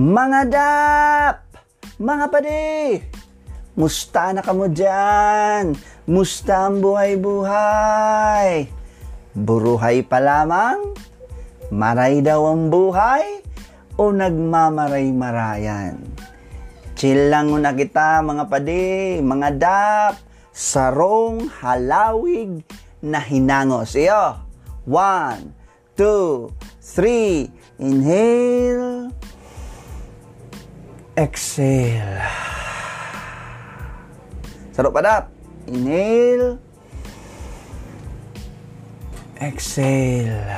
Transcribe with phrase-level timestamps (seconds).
[0.00, 1.44] Mga dap!
[2.00, 2.96] Mga padi!
[3.76, 5.76] Musta na kamo dyan?
[6.08, 8.64] Musta ang buhay-buhay?
[9.36, 10.96] Buruhay pa lamang?
[11.68, 13.44] Maray daw ang buhay?
[14.00, 16.00] O nagmamaray-marayan?
[16.96, 20.16] Chill lang na kita mga padi, mga dap,
[20.48, 22.64] sarong halawig
[23.04, 23.92] na hinangos.
[24.00, 24.48] Iyo,
[24.88, 25.52] one,
[25.92, 26.48] two,
[26.80, 29.12] three, inhale,
[31.20, 32.24] exhale.
[34.72, 35.24] Sarap pa dap.
[35.68, 36.56] Inhale,
[39.36, 40.48] exhale.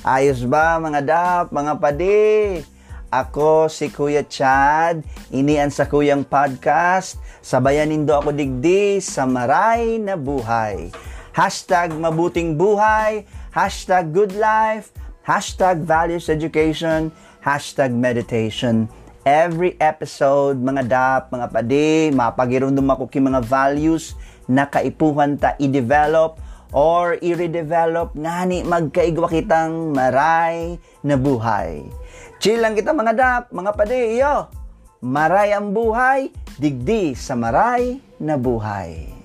[0.00, 2.64] Ayos ba mga dap, mga padi?
[3.12, 10.16] Ako si Kuya Chad, inian sa Kuyang Podcast, sabayan nindo ako digdi sa maray na
[10.16, 10.92] buhay.
[11.32, 14.92] Hashtag mabuting buhay, hashtag good life,
[15.24, 18.86] hashtag values education, hashtag meditation.
[19.28, 24.16] Every episode, mga dap, mga padi, mapagirundum ako ki mga values
[24.48, 26.40] na kaipuhan ta i-develop
[26.72, 31.84] or i-redevelop ngani magkaigwa kitang maray na buhay.
[32.40, 34.48] Chill lang kita mga dap, mga padi, iyo.
[35.04, 39.17] Maray ang buhay, digdi sa maray na buhay.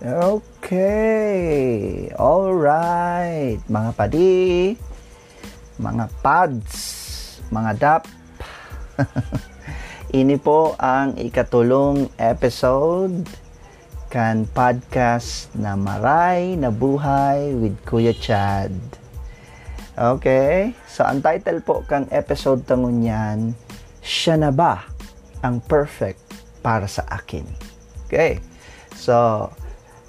[0.00, 2.08] Okay.
[2.16, 4.72] All right, mga padi,
[5.76, 6.72] mga pads,
[7.52, 8.08] mga dap.
[10.24, 13.28] Ini po ang ikatulong episode
[14.08, 18.72] kan podcast na Maray na Buhay with Kuya Chad.
[20.00, 23.52] Okay, so ang title po kang episode tangon yan,
[24.00, 24.80] Siya na ba
[25.44, 26.24] ang perfect
[26.64, 27.44] para sa akin?
[28.08, 28.40] Okay,
[28.96, 29.44] so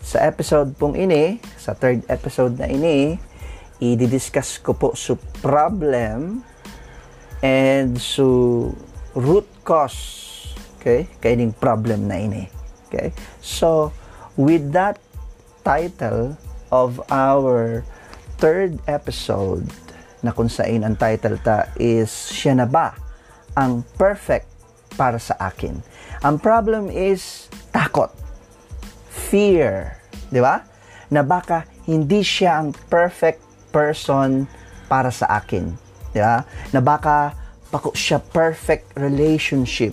[0.01, 3.15] sa episode pong ini, sa third episode na ini,
[3.81, 6.45] i-discuss ko po su problem
[7.41, 8.69] and su
[9.17, 11.09] root cause okay?
[11.17, 12.45] Kaining problem na ini
[12.85, 13.09] okay?
[13.41, 13.89] So
[14.37, 15.01] with that
[15.65, 16.37] title
[16.69, 17.81] of our
[18.37, 19.65] third episode
[20.21, 22.93] na kung saan ang title ta is siya na ba
[23.57, 24.45] ang perfect
[24.93, 25.81] para sa akin?
[26.21, 28.20] Ang problem is takot
[29.11, 29.99] fear
[30.31, 30.63] di ba?
[31.11, 33.43] Na baka hindi siya ang perfect
[33.75, 34.47] person
[34.87, 35.75] para sa akin
[36.15, 36.47] di ba?
[36.71, 37.35] Na baka
[37.71, 39.91] pako siya perfect relationship.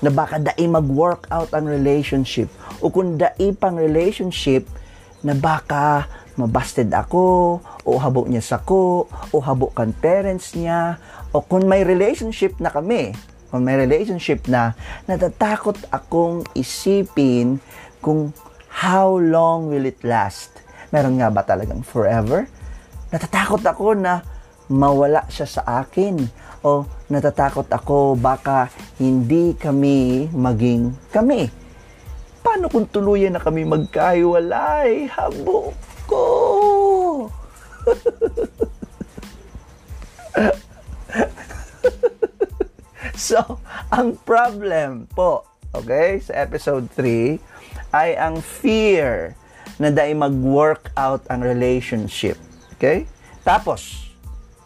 [0.00, 2.48] Na baka dai mag-work out ang relationship.
[2.80, 4.68] O kung dai pang relationship
[5.24, 6.04] na baka
[6.36, 11.00] mabasted ako o habo niya sa ko o habo kan parents niya.
[11.32, 13.16] O kung may relationship na kami
[13.54, 14.74] kung may relationship na
[15.06, 17.62] natatakot akong isipin
[18.02, 18.34] kung
[18.74, 20.50] how long will it last
[20.90, 22.50] meron nga ba talagang forever
[23.14, 24.26] natatakot ako na
[24.72, 26.24] mawala siya sa akin
[26.64, 31.52] o natatakot ako baka hindi kami maging kami.
[32.40, 35.08] Paano kung tuluyan na kami magkahiwalay?
[35.12, 35.76] Habo
[36.08, 36.24] ko!
[43.28, 43.60] so,
[43.92, 45.44] ang problem po,
[45.76, 47.53] okay, sa episode 3
[47.94, 49.38] ay ang fear
[49.78, 52.34] na dahil mag-work out ang relationship.
[52.74, 53.06] Okay?
[53.46, 54.10] Tapos,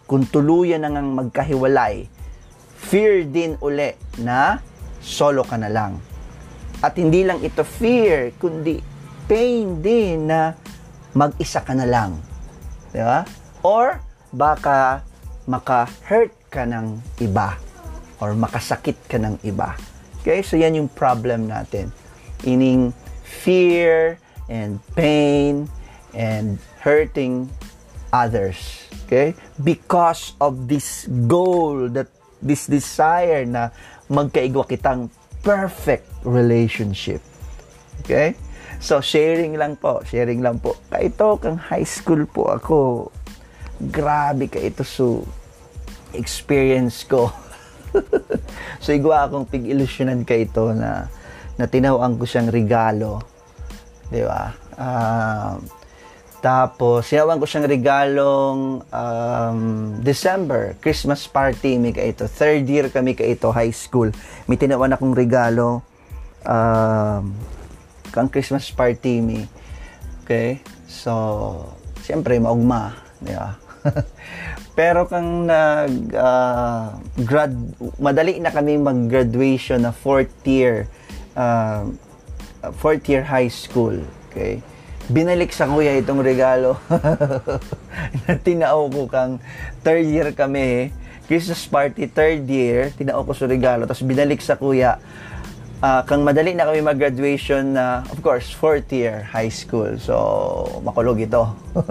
[0.09, 2.09] kung tuluyan na ngang magkahiwalay,
[2.81, 3.93] fear din uli
[4.25, 4.65] na
[5.05, 6.01] solo ka na lang.
[6.81, 8.81] At hindi lang ito fear, kundi
[9.29, 10.57] pain din na
[11.13, 12.17] mag-isa ka na lang.
[12.89, 13.29] Di ba?
[13.61, 14.01] Or
[14.33, 15.05] baka
[15.45, 17.61] maka-hurt ka ng iba
[18.25, 19.77] or makasakit ka ng iba.
[20.25, 20.41] Okay?
[20.41, 21.93] So yan yung problem natin.
[22.49, 22.95] Ining
[23.29, 24.17] fear
[24.49, 25.69] and pain
[26.17, 27.53] and hurting
[28.13, 28.89] others.
[29.07, 29.37] Okay?
[29.61, 32.09] Because of this goal that
[32.41, 33.69] this desire na
[34.09, 35.13] magkaigwa kitang
[35.45, 37.21] perfect relationship.
[38.05, 38.35] Okay?
[38.79, 40.01] So, sharing lang po.
[40.07, 40.79] Sharing lang po.
[40.89, 43.11] Kaito, kang high school po ako.
[43.91, 45.27] Grabe ka ito so
[46.15, 47.31] experience ko.
[48.83, 51.11] so, igwa akong pig-ilusyonan ka ito na,
[51.59, 53.21] na tinawang ko siyang regalo.
[54.09, 54.55] Di ba?
[54.79, 55.59] Uh,
[56.39, 59.61] tapos, sinawan ko siyang regalong um,
[60.07, 62.31] December, Christmas party, may ka ito.
[62.31, 64.15] Third year kami ka ito, high school.
[64.47, 65.83] May tinawan akong regalo,
[66.47, 67.35] um,
[68.15, 69.43] kang Christmas party mi.
[70.23, 70.63] Okay?
[70.87, 71.75] So,
[72.07, 72.95] siyempre, maugma.
[73.19, 73.59] Di ba?
[74.79, 76.95] Pero kang nag uh,
[77.27, 77.51] grad
[77.99, 80.87] madali na kami mag-graduation na fourth year
[81.39, 81.87] uh,
[82.83, 83.95] fourth year high school.
[84.29, 84.59] Okay?
[85.09, 86.77] Binalik sa kuya itong regalo
[88.27, 89.39] na tinao ko kang
[89.87, 90.91] third year kami.
[91.29, 93.87] Christmas party, third year, tinao ko sa regalo.
[93.87, 94.99] Tapos binalik sa kuya
[95.83, 99.97] uh, kang madali na kami mag-graduation na, uh, of course, fourth year high school.
[99.99, 100.15] So,
[100.83, 101.49] makulog ito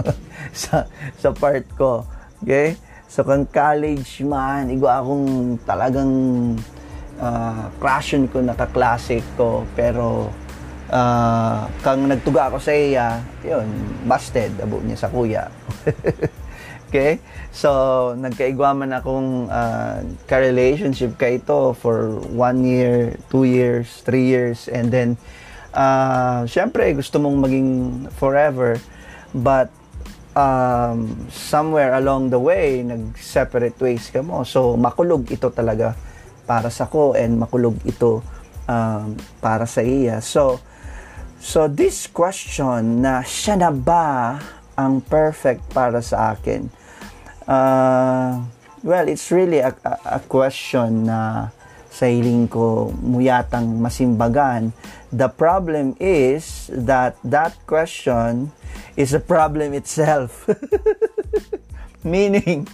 [0.61, 2.03] sa, sa part ko.
[2.43, 2.75] Okay?
[3.07, 6.13] So, kang college man, igwa akong talagang
[7.21, 9.65] uh, crashin ko, naka-classic ko.
[9.73, 10.29] Pero,
[10.89, 13.67] uh, kang nagtuga ako sa iya, yun,
[14.05, 15.49] busted, abo niya sa kuya.
[16.87, 17.19] okay?
[17.51, 24.93] So, nagkaigwaman akong uh, ka-relationship ka ito for one year, two years, three years, and
[24.93, 25.17] then,
[25.73, 27.69] uh, syempre, gusto mong maging
[28.15, 28.79] forever,
[29.33, 29.73] but,
[30.37, 34.45] um, somewhere along the way, nag-separate ways ka mo.
[34.45, 35.97] So, makulog ito talaga
[36.47, 38.23] para sa ko and makulog ito
[38.71, 40.23] um, para sa iya.
[40.23, 40.63] So,
[41.37, 44.41] So this question na siya na ba
[44.73, 46.69] ang perfect para sa akin?
[47.45, 48.41] Uh,
[48.81, 51.53] well, it's really a, a, a question na
[51.93, 54.73] sa hiling ko muyatang masimbagan.
[55.13, 58.51] The problem is that that question
[58.97, 60.49] is a problem itself.
[62.03, 62.65] Meaning,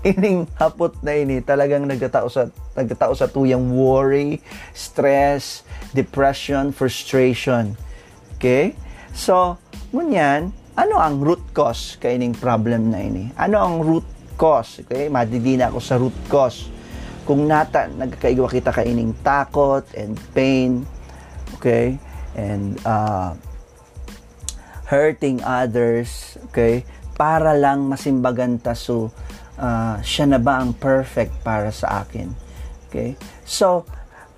[0.00, 4.40] ining hapot na ini talagang nagtatao sa nagtatao sa tuyang worry,
[4.72, 7.76] stress, depression, frustration
[8.40, 8.72] Okay?
[9.12, 9.60] So,
[9.92, 13.28] ngunyan, ano ang root cause kaining problem na ini?
[13.36, 14.08] Ano ang root
[14.40, 14.80] cause?
[14.80, 15.12] Okay?
[15.12, 16.72] Madidina ako sa root cause.
[17.28, 20.88] Kung nata, nagkaigawa kita kaining takot and pain,
[21.52, 22.00] okay?
[22.32, 23.36] And uh,
[24.88, 26.88] hurting others, okay?
[27.20, 29.12] Para lang masimbagan ta so
[29.60, 32.32] uh, siya na ba ang perfect para sa akin?
[32.88, 33.20] Okay?
[33.44, 33.84] So,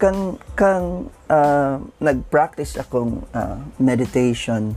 [0.03, 4.75] kang kang uh, nag-practice akong uh, meditation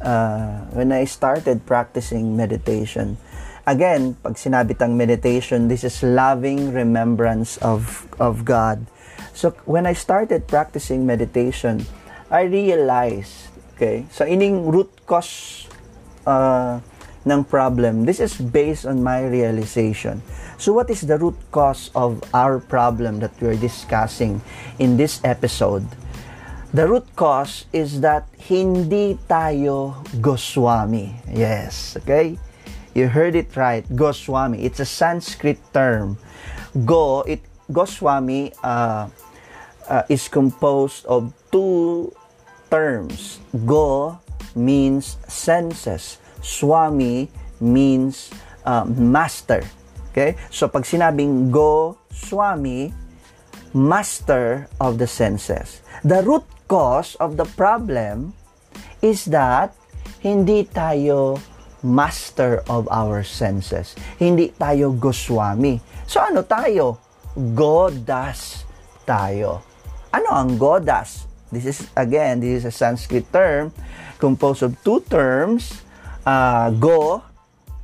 [0.00, 3.20] uh, when I started practicing meditation
[3.68, 8.88] again pag sinabi tang meditation this is loving remembrance of of God
[9.36, 11.84] so when I started practicing meditation
[12.32, 15.68] I realized okay so ining root cause
[16.24, 16.80] uh,
[17.26, 18.04] ng problem.
[18.04, 20.22] This is based on my realization.
[20.58, 24.40] So what is the root cause of our problem that we're discussing
[24.78, 25.86] in this episode?
[26.72, 29.92] The root cause is that hindi tayo
[30.24, 31.12] Goswami.
[31.28, 32.38] Yes, okay?
[32.96, 34.64] You heard it right, Goswami.
[34.64, 36.16] It's a Sanskrit term.
[36.84, 39.08] Go, it Goswami uh,
[39.88, 42.12] uh, is composed of two
[42.70, 43.40] terms.
[43.68, 44.16] Go
[44.56, 47.30] means senses Swami
[47.62, 48.28] means
[48.66, 49.62] uh, master.
[50.10, 50.36] Okay?
[50.50, 52.92] So pag sinabing go Swami,
[53.72, 55.80] master of the senses.
[56.04, 58.36] The root cause of the problem
[59.00, 59.72] is that
[60.20, 61.40] hindi tayo
[61.82, 63.98] master of our senses.
[64.16, 65.82] Hindi tayo Goswami.
[66.06, 67.02] So ano tayo?
[67.34, 68.62] Godas
[69.02, 69.66] tayo.
[70.14, 71.26] Ano ang Godas?
[71.50, 73.74] This is again, this is a Sanskrit term
[74.22, 75.82] composed of two terms
[76.26, 77.22] uh, go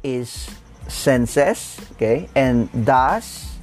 [0.03, 0.51] is
[0.89, 2.29] senses, okay?
[2.35, 3.57] And das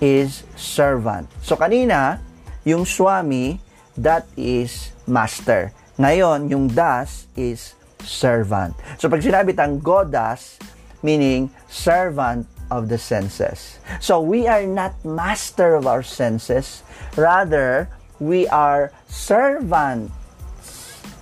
[0.00, 1.28] is servant.
[1.42, 2.20] So kanina,
[2.64, 3.60] yung swami,
[3.96, 5.72] that is master.
[5.96, 7.72] Ngayon, yung das is
[8.04, 8.76] servant.
[9.00, 10.60] So pag sinabi tang godas,
[11.00, 13.78] meaning servant of the senses.
[14.00, 16.82] So we are not master of our senses,
[17.16, 17.88] rather
[18.18, 20.12] we are servants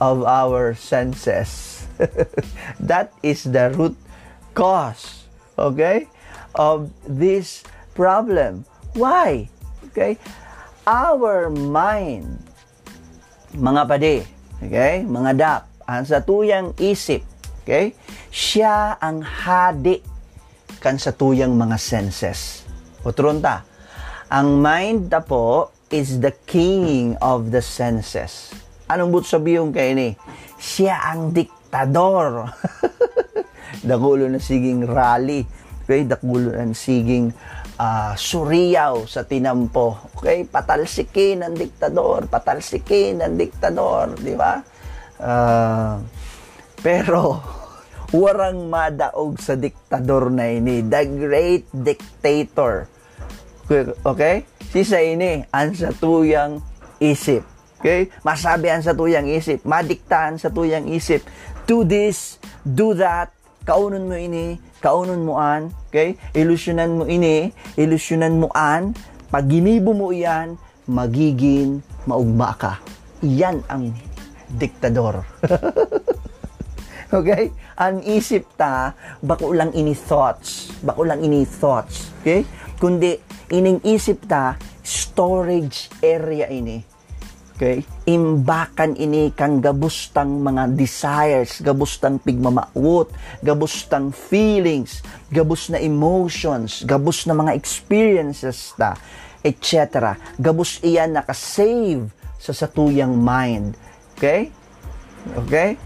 [0.00, 1.73] of our senses.
[2.90, 3.94] that is the root
[4.54, 5.26] cause,
[5.58, 6.06] okay,
[6.54, 7.62] of this
[7.94, 8.64] problem.
[8.94, 9.50] Why?
[9.90, 10.18] Okay?
[10.86, 12.38] Our mind,
[13.54, 14.16] mga pade,
[14.60, 17.24] okay, mga dap, ang satuyang isip,
[17.64, 17.96] okay,
[18.28, 20.00] siya ang hadi
[20.84, 22.68] kan satuyang mga senses.
[23.08, 23.64] Otron ta,
[24.28, 28.52] ang mind ta po is the king of the senses.
[28.84, 30.12] Anong but sabihin kay ni?
[30.60, 32.54] Siya ang dik diktador.
[33.90, 35.42] dakulo na siging rally.
[35.84, 37.34] Okay, dakulo na siging
[37.82, 39.98] uh, suriyaw sa tinampo.
[40.14, 44.62] Okay, patalsikin ang diktador, patalsikin ang diktador, di ba?
[45.18, 45.98] Uh,
[46.78, 47.42] pero
[48.22, 52.86] warang madaog sa diktador na ini, the great dictator.
[54.06, 54.46] Okay?
[54.70, 56.62] Si sa ini, ang sa tuyang
[57.02, 57.44] isip.
[57.82, 58.08] Okay?
[58.24, 61.20] Masabi ang sa tuyang isip, madiktahan sa tuyang isip
[61.64, 63.32] do this, do that,
[63.64, 66.16] kaunon mo ini, kaunon mo an, okay?
[66.36, 68.92] Ilusyonan mo ini, ilusyonan mo an,
[69.32, 72.72] pag ginibo mo iyan, magiging maugma ka.
[73.24, 73.96] yan ang
[74.60, 75.24] diktador.
[77.16, 77.48] okay?
[77.80, 78.92] Ang isip ta,
[79.24, 80.68] bako lang ini thoughts.
[80.84, 82.12] Bako lang ini thoughts.
[82.20, 82.44] Okay?
[82.76, 83.16] Kundi,
[83.48, 86.93] ining isip ta, storage area ini.
[87.54, 87.86] Okay?
[88.10, 93.14] Imbakan ini kang gabustang mga desires, gabustang pigmamaot,
[93.46, 98.98] gabustang feelings, gabus na emotions, gabus na mga experiences ta,
[99.46, 100.18] etc.
[100.34, 102.10] Gabus iyan nakasave
[102.42, 103.78] sa satuyang mind.
[104.18, 104.50] Okay?
[105.46, 105.78] Okay?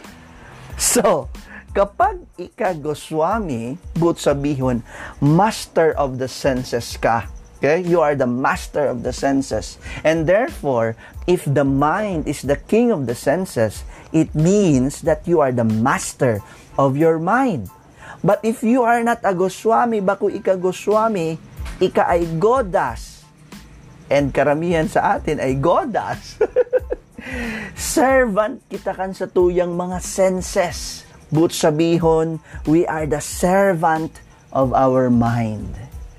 [0.80, 1.28] so,
[1.76, 4.80] kapag ika Goswami, but sabihon,
[5.20, 7.28] master of the senses ka,
[7.60, 7.84] Okay?
[7.84, 9.76] You are the master of the senses.
[10.00, 10.96] And therefore,
[11.28, 13.84] if the mind is the king of the senses,
[14.16, 16.40] it means that you are the master
[16.80, 17.68] of your mind.
[18.24, 21.36] But if you are not a Goswami, baku ika Goswami,
[21.80, 23.28] ika ay Godas.
[24.08, 26.40] And karamihan sa atin ay Godas.
[27.76, 31.04] Servant kita kan sa tuyang mga senses.
[31.28, 34.18] But sabihon, we are the servant
[34.50, 35.70] of our mind.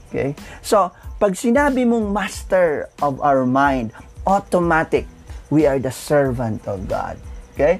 [0.07, 0.33] Okay?
[0.63, 3.93] So, pag sinabi mong master of our mind,
[4.25, 5.05] automatic,
[5.53, 7.13] we are the servant of God.
[7.53, 7.77] Okay?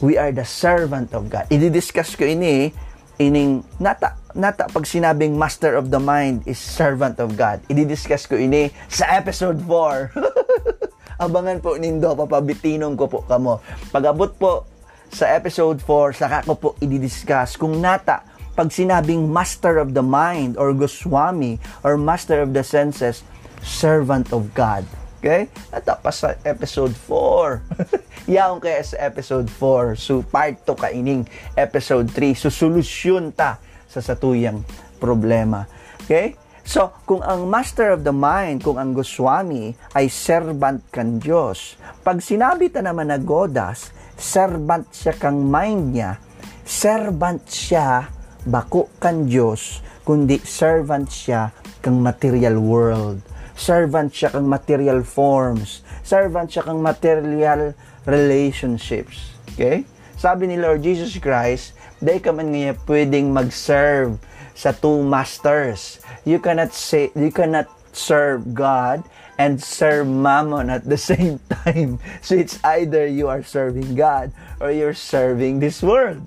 [0.00, 1.44] We are the servant of God.
[1.52, 2.72] I-discuss ko ini,
[3.20, 7.60] ining, nata, nata, pag sinabing master of the mind is servant of God.
[7.68, 10.16] I-discuss ko ini sa episode 4.
[11.28, 13.60] Abangan po nindo, papabitinong ko po kamo.
[13.92, 14.64] Pag-abot po
[15.12, 18.24] sa episode 4, saka ko po i-discuss kung nata,
[18.58, 23.22] pag sinabing master of the mind or Goswami or master of the senses,
[23.62, 24.82] servant of God.
[25.22, 25.46] Okay?
[25.70, 27.62] Natapas sa episode 4.
[28.34, 29.94] Yaong kaya sa episode 4.
[29.94, 31.22] So, part 2 kaining
[31.54, 32.34] episode 3.
[32.34, 34.66] So, solusyon ta sa satuyang
[34.98, 35.70] problema.
[36.02, 36.34] Okay?
[36.66, 42.18] So, kung ang master of the mind, kung ang Goswami ay servant kan Diyos, pag
[42.18, 46.18] sinabi ta naman na Godas, servant siya kang mind niya,
[46.66, 48.17] servant siya
[48.48, 51.52] bako kan Diyos, kundi servant siya
[51.84, 53.20] kang material world.
[53.52, 55.84] Servant siya kang material forms.
[56.00, 57.76] Servant siya kang material
[58.08, 59.36] relationships.
[59.52, 59.84] Okay?
[60.16, 64.18] Sabi ni Lord Jesus Christ, dahil ka man ngayon pwedeng mag-serve
[64.58, 66.02] sa two masters.
[66.26, 69.06] You cannot say, you cannot serve God
[69.38, 72.02] and serve mammon at the same time.
[72.22, 76.26] So it's either you are serving God or you're serving this world.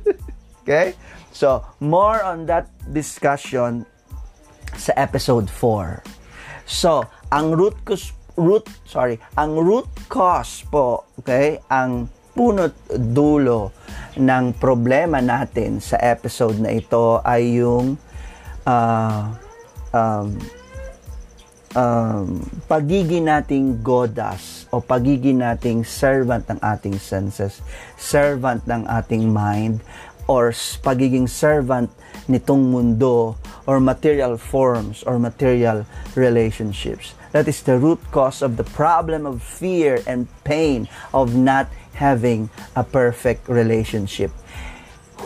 [0.64, 0.96] okay?
[1.32, 3.86] So, more on that discussion
[4.76, 6.02] sa episode 4.
[6.68, 12.06] So, ang root cause root sorry, ang root cause po, okay, ang
[12.38, 13.74] punot dulo
[14.14, 17.98] ng problema natin sa episode na ito ay yung
[18.62, 19.26] uh,
[19.90, 20.38] um,
[21.74, 22.38] um,
[22.70, 27.58] pagiging nating godas o pagiging nating servant ng ating senses,
[27.98, 29.82] servant ng ating mind,
[30.28, 30.52] or
[30.84, 31.90] pagiging servant
[32.28, 33.34] nitong mundo
[33.66, 37.16] or material forms or material relationships.
[37.32, 42.48] That is the root cause of the problem of fear and pain of not having
[42.76, 44.30] a perfect relationship.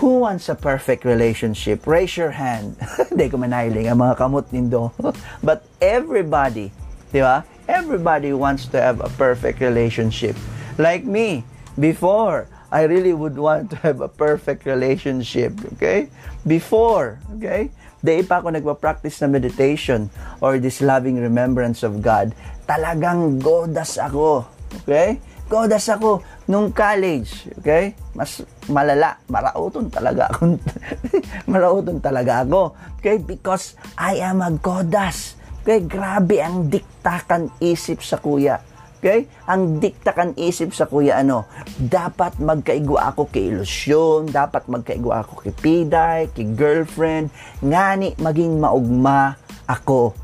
[0.01, 1.87] Who wants a perfect relationship?
[1.87, 2.81] Raise your hand.
[3.13, 4.91] Hindi ko manahiling ang mga kamot nindo.
[5.47, 6.73] But everybody,
[7.13, 7.45] di ba?
[7.69, 10.35] Everybody wants to have a perfect relationship.
[10.81, 11.45] Like me,
[11.79, 16.09] before, I really would want to have a perfect relationship, okay?
[16.49, 17.69] Before, okay?
[18.01, 20.09] Day pa ako nagpa-practice na meditation
[20.41, 22.33] or this loving remembrance of God,
[22.65, 24.49] talagang godas ako,
[24.83, 25.21] okay?
[25.53, 27.93] Godas ako nung college, okay?
[28.17, 28.41] Mas
[28.73, 30.57] malala, marauton talaga ako.
[31.53, 33.21] marauton talaga ako, okay?
[33.21, 35.37] Because I am a godas.
[35.63, 38.72] Okay, grabe ang diktakan isip sa kuya
[39.03, 39.27] Okay?
[39.51, 45.43] Ang dikta kan isip sa kuya ano, dapat magkaigwa ako kay ilusyon, dapat magkaigwa ako
[45.43, 47.35] kay piday, kay girlfriend,
[47.67, 49.35] ngani maging maugma
[49.67, 50.15] ako.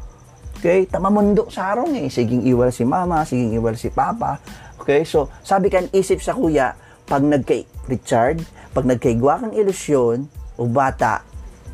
[0.62, 0.86] Okay?
[0.86, 2.06] Tamamundo sa arong eh.
[2.06, 4.38] Siging iwal si mama, siging iwal si papa.
[4.78, 5.02] Okay?
[5.02, 6.78] So, sabi kan isip sa kuya,
[7.10, 11.26] pag nagkay Richard, pag nagkaigwa kang ilusyon, o bata,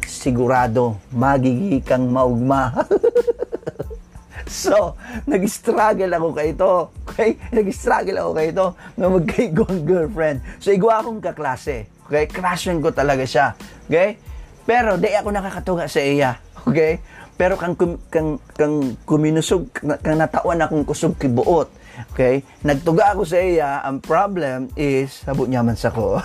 [0.09, 2.73] sigurado magiging kang maugma.
[4.65, 6.73] So, nag-struggle ako kay ito.
[7.09, 7.31] Okay?
[7.51, 8.67] Nag-struggle ako kay ito
[9.01, 10.39] na magkaigo ang girlfriend.
[10.61, 11.89] So, igwa akong kaklase.
[12.09, 12.29] Okay?
[12.29, 13.57] Crushin ko talaga siya.
[13.89, 14.21] Okay?
[14.65, 16.37] Pero, di ako nakakatuga sa iya.
[16.69, 17.01] Okay?
[17.35, 17.75] Pero kang,
[18.13, 21.69] kang, kang kuminusog, kang natawan akong kusog kibuot.
[22.15, 22.45] Okay?
[22.63, 26.21] Nagtuga ako sa iya, ang problem is, sabot niya man sa ko.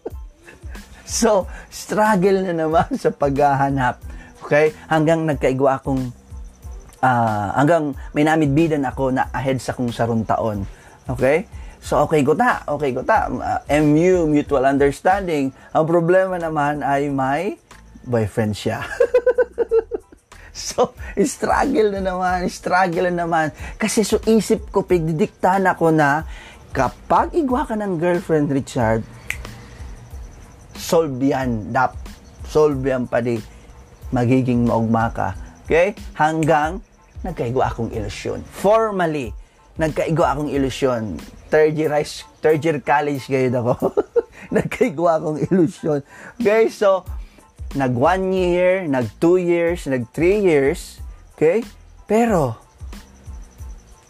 [1.06, 3.98] so, struggle na naman sa paghahanap.
[4.44, 4.76] Okay?
[4.86, 6.12] Hanggang nagkaigwa akong
[7.04, 10.64] uh, hanggang may namidbidan ako na ahead sa kung sarong taon.
[11.04, 11.44] Okay?
[11.84, 12.64] So, okay ko ta.
[12.64, 13.28] Okay ko ta.
[13.28, 15.52] Uh, MU, mutual understanding.
[15.76, 17.60] Ang problema naman ay may
[18.08, 18.88] boyfriend siya.
[20.56, 20.96] so,
[21.28, 23.52] struggle na naman, struggle na naman.
[23.76, 26.24] Kasi so isip ko, pigdidiktahan ako na
[26.72, 29.04] kapag igwa ka ng girlfriend, Richard,
[30.72, 31.68] solve yan.
[31.68, 32.00] Dap,
[32.48, 33.36] solve yan pa di
[34.08, 35.36] magiging maugma ka.
[35.68, 35.92] Okay?
[36.16, 36.80] Hanggang
[37.24, 38.44] nagkaigwa akong ilusyon.
[38.44, 39.32] Formally,
[39.80, 41.16] nagkaigwa akong ilusyon
[41.48, 41.90] third year,
[42.44, 43.74] third year college ngayon ako.
[44.54, 46.04] Nagkaigwa akong ilusyon.
[46.36, 47.02] Okay, so,
[47.72, 51.00] nag one year, nag two years, nag three years.
[51.34, 51.64] Okay?
[52.04, 52.60] Pero,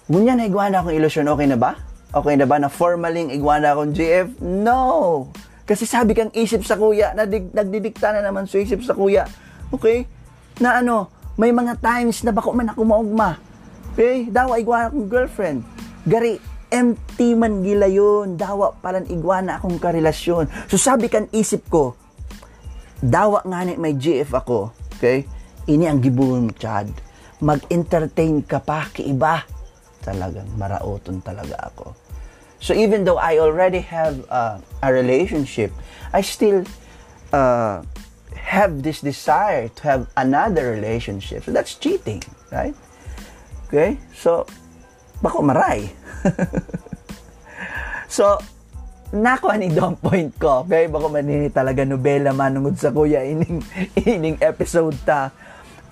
[0.05, 1.81] Ngunya na iguana akong ilusyon, okay na ba?
[2.13, 4.37] Okay na ba na formaling iguana akong GF?
[4.45, 5.33] No!
[5.65, 9.25] Kasi sabi kang isip sa kuya, nagdidikta na naman sa isip sa kuya.
[9.73, 10.05] Okay?
[10.61, 13.39] Na ano, may mga times na bako man ako maugma.
[13.95, 14.31] Okay?
[14.31, 15.67] Daw iguana akong girlfriend.
[16.07, 16.39] Gari,
[16.71, 18.39] empty man gila yun.
[18.39, 20.47] Dawa palan igwana akong karelasyon.
[20.71, 21.99] So sabi kan isip ko,
[23.03, 24.71] dawa nga ni may GF ako.
[24.99, 25.27] Okay?
[25.65, 26.93] Ini ang gibuhon mo, Chad.
[27.41, 29.43] Mag-entertain ka pa, iba.
[30.05, 31.97] Talagang maraoton talaga ako.
[32.61, 35.73] So even though I already have uh, a relationship,
[36.13, 36.65] I still
[37.33, 37.85] uh,
[38.33, 41.45] have this desire to have another relationship.
[41.45, 42.75] So that's cheating, right?
[43.69, 43.99] Okay?
[44.15, 44.47] So,
[45.21, 45.91] bako maray.
[48.09, 48.39] so,
[49.15, 50.67] nako ani dong point ko.
[50.67, 53.63] Okay, bako manini talaga nobela manungod sa kuya ining
[54.07, 55.31] ining episode ta.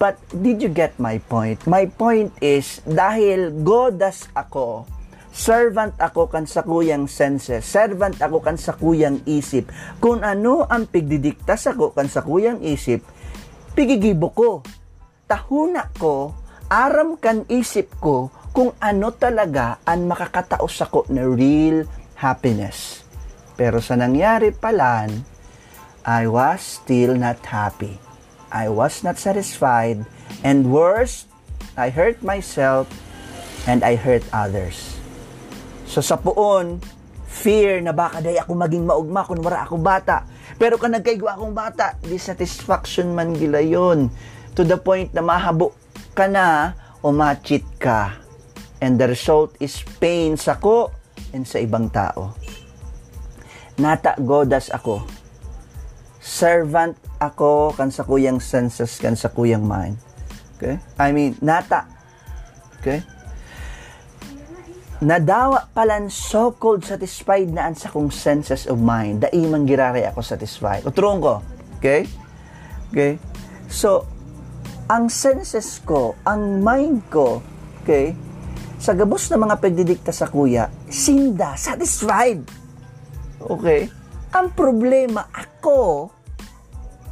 [0.02, 1.62] But did you get my point?
[1.70, 4.82] My point is dahil godas ako,
[5.32, 9.72] servant ako kan sa kuyang senses, servant ako kan sa kuyang isip.
[9.96, 13.00] Kung ano ang pigdidikta sa ko kan sa kuyang isip,
[13.72, 14.60] pigigibo ko.
[15.24, 16.36] Tahuna ko,
[16.68, 21.88] aram kan isip ko, kung ano talaga ang makakataos ako na real
[22.20, 23.00] happiness.
[23.56, 25.24] Pero sa nangyari palan,
[26.04, 27.96] I was still not happy.
[28.52, 30.04] I was not satisfied.
[30.44, 31.24] And worse,
[31.72, 32.84] I hurt myself
[33.64, 35.01] and I hurt others.
[36.00, 36.80] Sa puon,
[37.28, 40.24] fear na baka day ako maging maugma kung wala ako bata.
[40.56, 44.08] Pero kung nagkaigwa akong bata, dissatisfaction man gila yun.
[44.56, 45.76] To the point na mahabo
[46.16, 46.72] ka na
[47.04, 48.16] o machit ka
[48.80, 50.88] and the result is pain sa ko
[51.36, 52.36] and sa ibang tao.
[53.76, 55.04] Nata godas ako.
[56.20, 59.96] Servant ako kan sa kuyang senses kan sa kuyang mind.
[60.56, 60.78] Okay?
[61.00, 61.88] I mean, nata.
[62.78, 63.02] Okay?
[65.02, 69.26] Nadawa palan so-called satisfied na sa kong senses of mind.
[69.26, 70.86] Dai man girare ako satisfied.
[70.86, 71.34] Uturong ko.
[71.82, 72.06] Okay?
[72.94, 73.18] Okay?
[73.66, 74.06] So,
[74.86, 77.42] ang senses ko, ang mind ko,
[77.82, 78.14] okay,
[78.78, 82.46] sa gabos na mga pagdidikta sa kuya, sinda, satisfied.
[83.42, 83.90] Okay?
[84.30, 86.14] Ang problema, ako,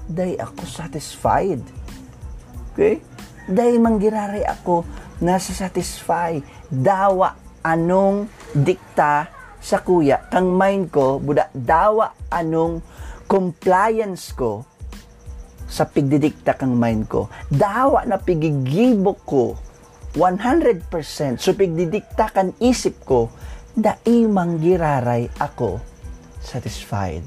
[0.06, 1.58] day ako satisfied.
[2.70, 3.02] Okay?
[3.50, 4.86] Day manggirari ako
[5.18, 6.38] nasa satisfy.
[6.70, 9.28] Dawa anong dikta
[9.60, 10.26] sa kuya.
[10.32, 12.80] Kang mind ko, buda, dawa anong
[13.30, 14.66] compliance ko
[15.70, 17.30] sa pigdidikta kang mind ko.
[17.46, 19.54] Dawa na pigigibok ko
[20.18, 23.30] 100% so pigdidikta kan isip ko
[23.78, 25.78] daimang giraray ako
[26.42, 27.22] satisfied.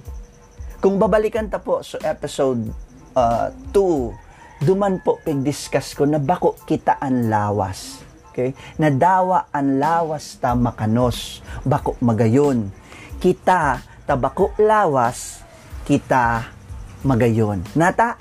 [0.83, 2.67] Kung babalikan ta po so episode
[3.15, 4.11] 2, uh,
[4.59, 8.02] duman po pig-discuss ko na bako kita ang lawas.
[8.33, 8.57] Okay?
[8.81, 12.73] Nadawa ang lawas ta makanos, bako magayon.
[13.21, 15.45] Kita ta bako lawas,
[15.85, 16.49] kita
[17.05, 17.61] magayon.
[17.77, 18.17] Nata,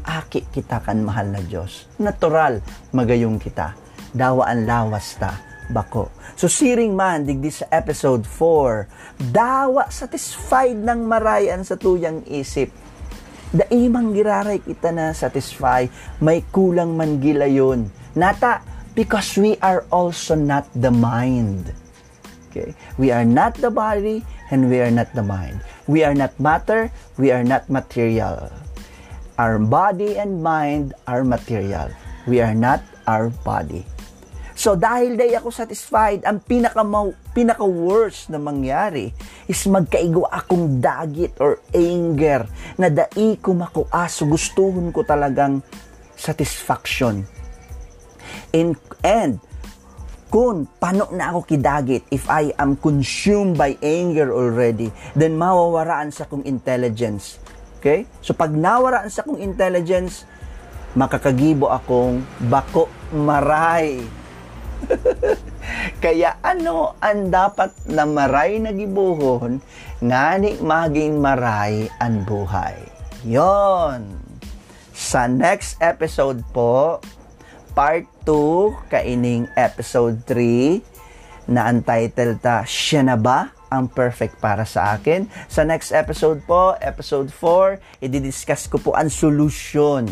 [0.00, 1.84] aki kita kan mahal na Diyos.
[2.00, 2.64] Natural,
[2.96, 3.76] magayong kita
[4.14, 5.36] dawaan lawas ta
[5.68, 6.08] bako.
[6.38, 12.70] So siring man digdi sa episode 4, dawa satisfied ng marayan sa tuyang isip.
[13.54, 15.86] Daimang giraray kita na satisfy,
[16.18, 17.86] may kulang man gila yun.
[18.18, 21.74] Nata, because we are also not the mind.
[22.50, 22.74] Okay?
[22.98, 25.60] We are not the body and we are not the mind.
[25.86, 28.50] We are not matter, we are not material.
[29.36, 31.90] Our body and mind are material.
[32.26, 32.80] We are not
[33.10, 33.82] our body.
[34.54, 36.86] So dahil day ako satisfied, ang pinaka
[37.34, 39.10] pinaka worst na mangyari
[39.50, 42.46] is magkaigo akong dagit or anger
[42.78, 45.58] na dai ko makuaso gustuhon ko talagang
[46.14, 47.26] satisfaction.
[48.54, 49.42] And, and
[50.30, 56.26] kung pano na ako kidagit if I am consumed by anger already, then mawawaraan sa
[56.26, 57.42] kong intelligence.
[57.78, 58.06] Okay?
[58.22, 60.26] So pag nawaraan sa kong intelligence,
[60.94, 64.02] makakagibo akong bako maray.
[66.02, 69.62] Kaya ano ang dapat na maray na gibuhon,
[70.02, 72.78] ngani maging maray ang buhay.
[73.22, 74.18] Yon.
[74.94, 77.02] Sa next episode po,
[77.74, 84.94] part 2, kaining episode 3, na untitled ta, Siya na ba ang perfect para sa
[84.94, 85.26] akin?
[85.50, 90.08] Sa next episode po, episode 4, i-discuss ko po ang solusyon.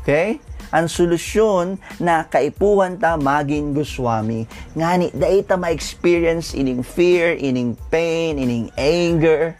[0.00, 0.40] Okay?
[0.72, 4.48] Ang solusyon na kaipuhan ta maging guswami.
[4.74, 9.54] Ngani, dahil ta ma-experience ining fear, ining pain, ining anger,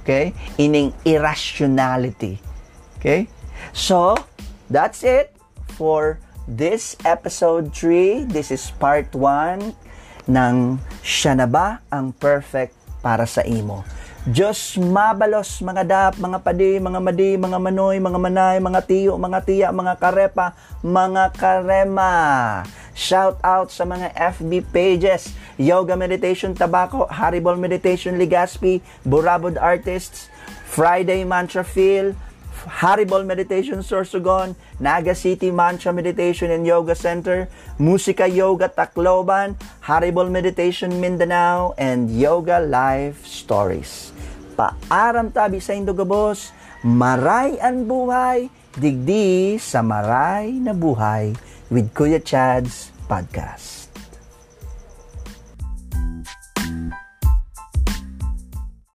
[0.00, 0.32] okay?
[0.58, 2.40] Ining irrationality.
[2.98, 3.28] Okay?
[3.70, 4.16] So,
[4.66, 5.36] that's it
[5.76, 6.18] for
[6.50, 8.26] this episode 3.
[8.26, 9.70] This is part 1
[10.26, 10.56] ng
[11.00, 13.86] Siya na ba ang perfect para sa imo?
[14.20, 19.40] Diyos mabalos, mga dap, mga padi, mga madi, mga manoy, mga manay, mga tiyo, mga
[19.48, 20.52] tiya, mga karepa,
[20.84, 22.12] mga karema.
[22.92, 30.28] Shout out sa mga FB pages, Yoga Meditation Tabaco, Haribol Meditation Ligaspi, Burabod Artists,
[30.68, 32.12] Friday Mantra Feel,
[32.68, 37.48] Haribol Meditation Sorsogon, Naga City Mantra Meditation and Yoga Center,
[37.80, 44.12] Musika Yoga Tacloban, Haribol Meditation Mindanao, and Yoga Life Stories.
[44.60, 46.52] Paaram tabi sa Indogabos,
[46.84, 51.32] maray ang buhay, digdi sa maray na buhay
[51.72, 53.79] with Kuya Chad's podcast.